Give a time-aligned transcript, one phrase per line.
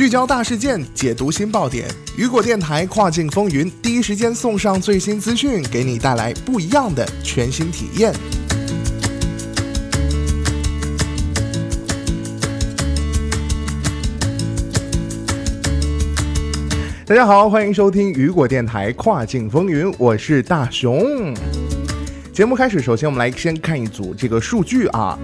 [0.00, 1.86] 聚焦大事件，解读新爆点。
[2.16, 8.10] 雨果电台跨境风云，第一时间送上最新资讯，给你带来不一样的全新体验。
[17.04, 21.34] 大家好，欢迎收听雨果电台跨境风云，我是大熊。
[22.32, 25.18] 节目开始，首先我们来先看一组这个数据啊。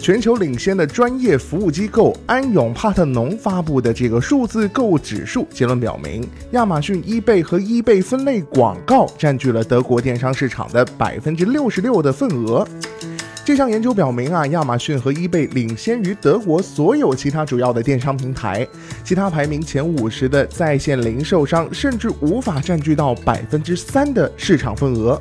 [0.00, 12.66] 全球领先的专业服务机构安永帕特农发布的这个数字购物指数结论表明，亚马逊、易贝和易贝分类广告占据了德国电商市场的百分之六十六的份额。
[13.44, 18.66] 这项研究表明啊，亚马逊和易贝领先于德国所有其他主要的电商平台，
[19.04, 25.20] 其他排名前五十的在线零售商甚至无法占据到百分之三的市场份额。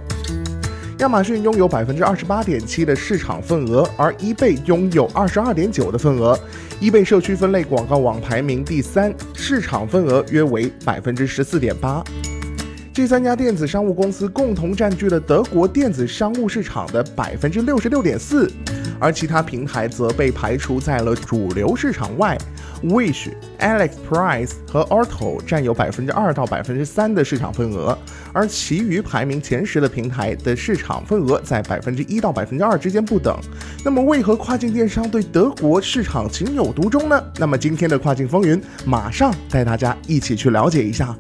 [0.99, 6.37] 亚马逊拥有百分之二十八点七的市场份额，而 eBay 拥有二十二点九的份额。
[6.81, 12.03] eBay 社区分类广告网排名第三，市场份额约为百分之十四点八。
[12.91, 18.51] 这三家电子商务公司共同占据了德国电子商务市场的百分之六十六点四，
[18.99, 22.35] 而其他平台则被排除在了主流市场外。
[22.83, 27.97] Wish、Alex Price 和 Otto 占有百分之二到百分之三的市场份额，
[28.31, 33.37] 而其余排名前十的平台的市场份额在百分之一到百分之二之间不等。
[33.83, 37.23] 那么，为何跨境电商对德国市场情有独钟呢？
[37.37, 41.15] 那么，今天的跨境风云马上带大家一起去了解一下。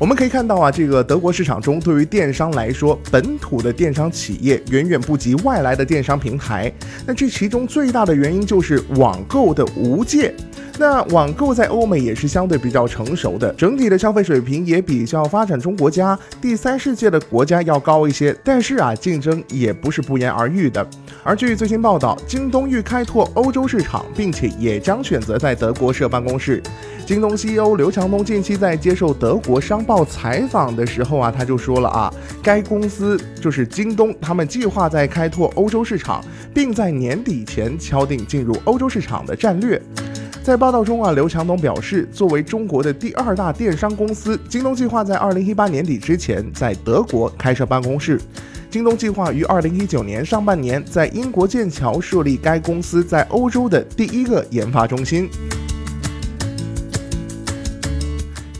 [0.00, 6.72] 我们可以看到啊，这个德国市场中，对于电商来说，本土的电商企业远远不及外来的电商平台。
[7.06, 10.34] 那这其中最大的原因就是网购的无界。
[10.80, 18.34] 那网购在欧美也是相对比较成熟的，整体的消费水平也比较发展中国家、第三世界的国家要高一些。
[18.42, 20.84] 但是啊，竞争也不是不言而喻的。
[21.22, 26.62] 而据最新报道，京东欲开拓欧洲市场，并且也将选择在德国设办公室。
[27.04, 32.10] 京东 CEO 刘强东近期在接受德国商报采访的时候啊，他就说了啊，
[32.42, 36.24] 该公司就是京东，他们计划在开拓欧洲市场，
[36.54, 39.78] 并在年底前敲定进入欧洲市场的战略。
[40.50, 48.20] 在报道中啊，刘强东表示，作为中国的第二大电商公司，京东计划在二零一八年底之前在德国开设办公室。
[48.68, 55.30] 京东计划于二零一九年上半年在英国剑桥设立该公司在欧洲的第一个研发中心。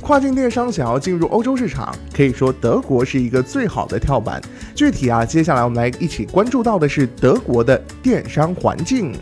[0.00, 4.40] 跨境电商想要进入欧洲市场，可以说德国是一个最好的跳板。
[4.76, 9.12] 具体啊，接下来我们来一起关注到的是德国的电商环境。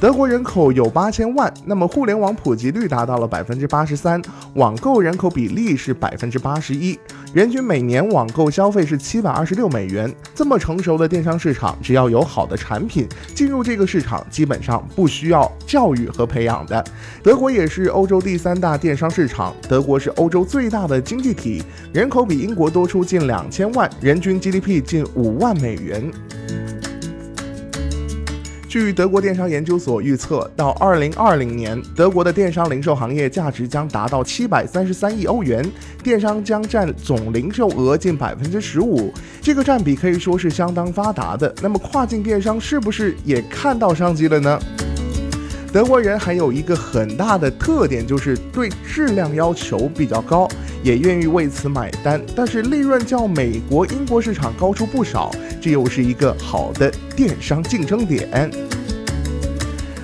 [0.00, 4.20] 德国人口有八千万，那么互联网普及率达到了百分之八十三，
[4.54, 6.98] 网购人口比例是百分之八十一，
[7.34, 10.10] 人均每年网购消费是七百二十六美元。
[10.34, 16.82] 这么成熟的电商市场，只要有好的产品，进入这个市场基本上不需要教育和培养的。
[17.22, 21.62] 德国也是欧洲第三大电商市场，德国是欧洲最大的经济体，
[21.92, 26.10] 人口比英国多出近两千万，人均 GDP 近五万美元。
[28.70, 35.68] 据德国电商研究所预测，到二零二零年，德国的电商零售行业价值将达到七百三十三亿欧元，
[36.04, 41.52] 电商将占总零售额近百分之十五，这个占比可以说是相当发达的。
[41.60, 44.56] 那么，跨境电商是不是也看到商机了呢？
[45.72, 50.48] 德国人还有一个很大的特点，就是对质量要求比较高，
[50.84, 52.20] 也愿意为此买单。
[52.36, 58.50] 但是利润较美国、英国市场高出不少，这又是一个好的电商竞争点。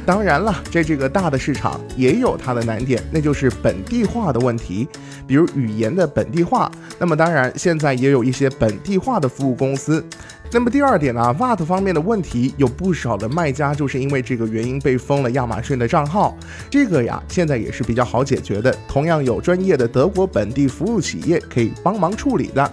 [0.05, 4.87] 当然了，在这个大的市场也有它的难点，那就是本地化的问题，
[5.27, 6.71] 比如语言的本地化。
[6.97, 10.05] 那么当然，现在也有一些本地化的服务公司。
[10.53, 16.39] 那么第二点呢，VAT 方面的问题，有不少的卖家就是因为这个原因被封了亚马逊的账号。
[16.71, 22.73] 这个呀，现在也是比较好解决的，同样有专业的德国本地服务企业可以帮忙处理的。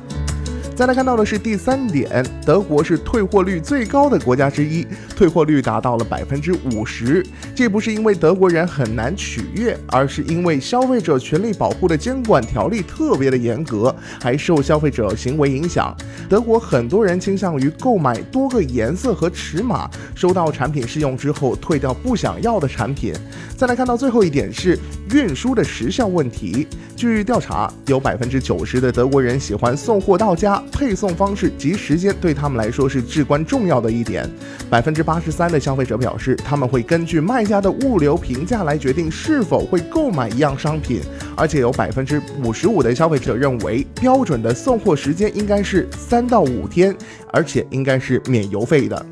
[0.76, 4.86] 再来看到的是第三点，德国是退货率最高的国家之一，
[5.16, 7.24] 退货率达到了百分之五十。
[7.54, 15.96] 这不是因为德国人很难取悦，而是因为消费者权利保护的监管条例特别的严格，还受消费者行为影响。
[16.28, 23.14] 德国很多人倾向于购买多个颜色和尺码，收到产品试用之后退掉不想要的产品。
[23.56, 24.78] 再来看到最后一点是
[25.12, 26.68] 运输的时效问题。
[26.96, 30.63] 据调查，有百分之九十的德国人喜欢送货到家。
[30.72, 34.30] 配送方式及时间对他们来说是至关重要的一点。
[34.70, 41.02] 百分之八十三的消费者表示，他们会根据卖家的物流评价来决定是否会购买一样商品。
[41.36, 46.96] 而且有百分之五十五的消费者认为，标准的送货时间应该是三到五天，
[47.32, 49.06] 而且应该是免邮费的。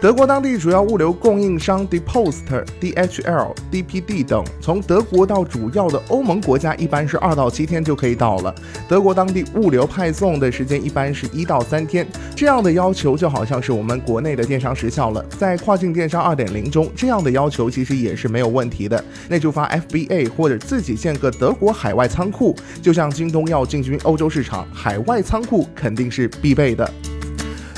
[0.00, 8.54] 德国当地主要物流供应商 d e p o s t DHL、DPD 等，从德国到主要的欧盟国家一般是二到七天就可以到了。
[8.88, 15.22] 德国当地物流派送的时间一般是一到三天，这样的要求就好像是我们国内的电商时效了。
[15.38, 19.04] 在跨境电商二点零中，这样的要求其实也是没有问题的。
[19.28, 26.90] 那就发 FBA 或者自己建个德国海外仓库，就像京东要进军欧洲市场，海外仓库肯定是必备的。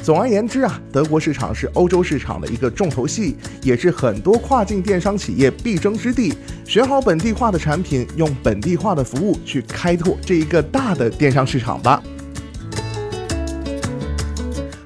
[0.02, 6.34] 总而言之啊，德国市场是欧洲市场的一个重头戏，也是很多跨境电商企业必争之地。
[6.66, 12.02] 选好本地化的产品，用本地化的服务去开拓这一个大的电商市场吧。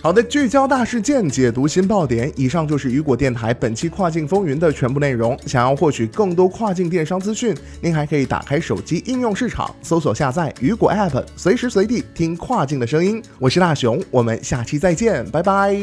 [0.06, 2.32] 好的，聚焦大事件，解读新爆点。
[2.36, 5.36] 以上就是雨果电台本期跨境风云的全部内容。
[5.46, 13.20] 想要获取更多跨境电商资讯，您还可以打开手机应用市场，搜索下载雨果 App，随时随地听跨境的声音。
[13.40, 15.74] 我是大熊，我们下期再见，拜拜。